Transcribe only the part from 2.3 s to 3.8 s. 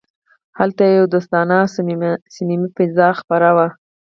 صمیمي فضا خپره وه